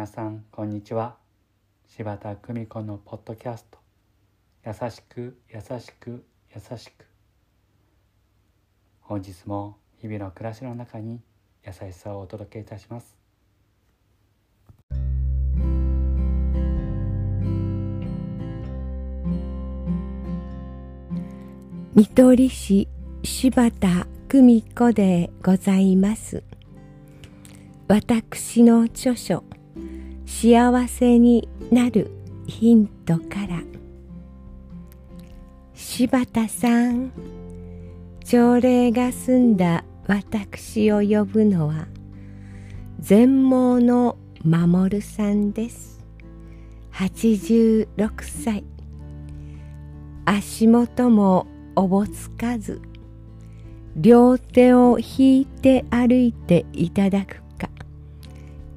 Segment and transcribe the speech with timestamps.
[0.00, 1.18] 皆さんこんにちは。
[1.86, 3.78] 柴田久美子のポッドキャスト。
[4.64, 6.24] 優しく優しく
[6.54, 7.04] 優しく。
[9.02, 11.20] 本日も日々の暮らしの中に
[11.66, 13.14] 優しさをお届けいたします。
[21.94, 22.88] 見取り市
[23.22, 26.42] 柴田久美子でございます。
[27.86, 29.44] 私の著書
[30.30, 32.10] 「幸せになる
[32.46, 33.62] ヒント」から。
[35.74, 37.10] 柴田さん
[38.24, 41.88] 朝礼が済んだ私を呼ぶのは
[43.00, 46.00] 全盲の守さんです。
[46.92, 47.86] 86
[48.22, 48.64] 歳。
[50.24, 52.80] 足元もおぼつかず
[53.96, 57.68] 両手を引いて歩いていただくか。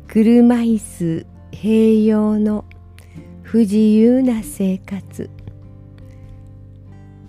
[0.08, 2.66] 車椅子併用の
[3.44, 5.30] 不自由な生活。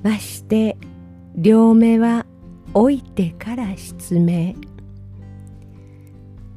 [0.03, 0.77] まして
[1.37, 2.27] 両目は
[2.73, 4.55] 置いてから失明。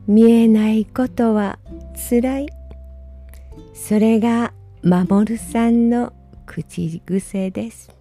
[0.08, 1.60] 見えないことは
[1.96, 2.48] つらい。
[3.74, 6.14] それが守さんの
[6.46, 7.92] 口癖です。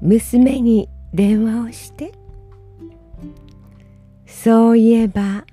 [0.00, 2.12] 娘に電話をして
[4.26, 5.44] そういえば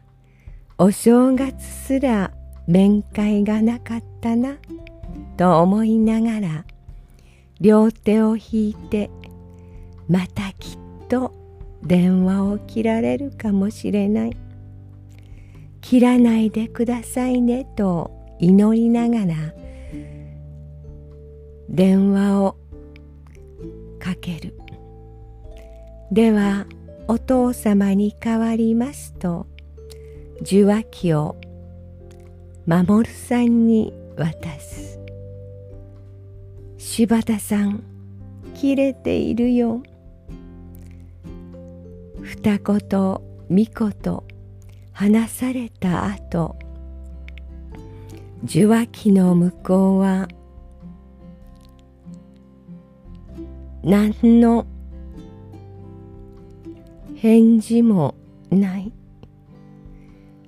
[0.78, 2.32] お正月すら
[2.70, 4.58] 面会がなかったな
[5.38, 6.66] と思いながら
[7.60, 9.10] 両手を引いて
[10.08, 11.34] またきっと
[11.82, 14.38] 電話を切られるかもしれない。
[15.82, 19.36] 切らないでくださいねと祈りながら
[21.70, 22.56] 電話を
[23.98, 24.56] かける。
[26.12, 26.68] では
[27.08, 29.48] お父様に代わりますと
[30.42, 31.36] 受話器を
[32.70, 35.00] 守さんに渡す。
[36.78, 37.84] 柴田さん
[38.54, 39.82] 切れているよ。
[42.22, 44.20] 二言三言
[44.92, 46.60] 話された後。
[48.44, 50.28] 受話器の向こうは
[53.84, 54.68] 何の
[57.16, 58.14] 返事も
[58.52, 58.94] ない。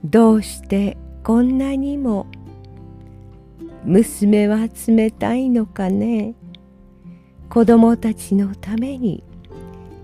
[0.05, 2.25] どうしてこんなにも
[3.83, 6.35] 娘は冷たいのかね。
[7.49, 9.23] 子供たちのために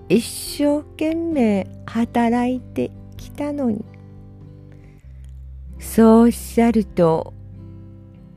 [0.09, 3.83] 一生懸命働いてきたのに。
[5.79, 7.33] そうおっしゃると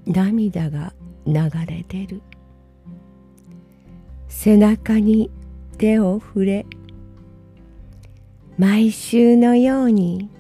[0.07, 0.93] 涙が
[1.27, 1.35] 流
[1.67, 2.23] れ出る。
[4.29, 5.31] 背中に
[5.77, 6.67] 手を触れ
[8.57, 10.31] 毎週のように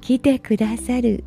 [0.00, 1.24] 来てくださる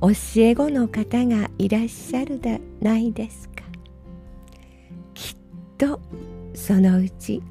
[0.00, 3.64] 教え子の方がいらっしゃるでないですか？
[5.12, 5.36] きっ
[5.76, 6.00] と
[6.54, 7.42] そのうち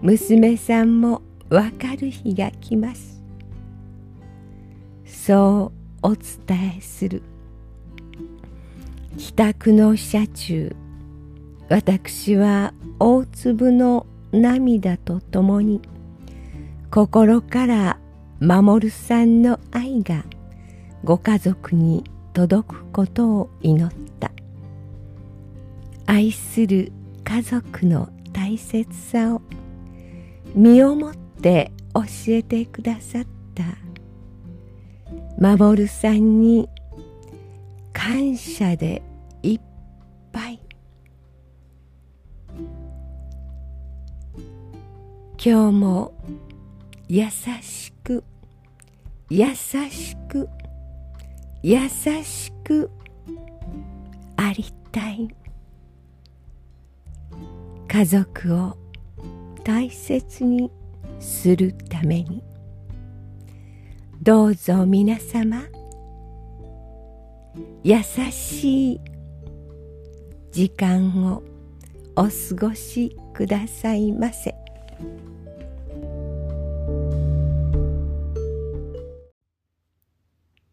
[0.00, 3.20] 娘さんもわかる日が来ます。
[5.04, 5.72] そ
[6.02, 7.22] うお伝えする。
[9.16, 10.74] 帰宅の車中
[11.68, 15.82] 私は大粒の涙とともに
[16.90, 17.98] 心から
[18.40, 20.24] 守さんの愛が
[21.04, 24.30] ご家族に届くことを祈った。
[26.06, 26.92] 愛する
[27.24, 29.42] 家族の大切さを
[30.54, 33.64] 身をもって教えてくださった。
[35.38, 36.68] 守さんに
[37.92, 39.02] 感謝で
[39.42, 39.60] いっ
[40.30, 40.60] ぱい。
[45.44, 46.14] 今日も
[47.08, 47.28] 優
[47.60, 48.22] しく
[49.28, 50.48] 優しく
[51.62, 52.90] 優しく
[54.36, 55.28] ありたい
[57.86, 58.76] 家族を
[59.62, 60.72] 大切に
[61.20, 62.42] するために
[64.20, 65.62] どうぞ皆様
[67.84, 69.00] 優しい
[70.50, 71.42] 時間を
[72.16, 72.30] お過
[72.68, 74.54] ごしくださいませ。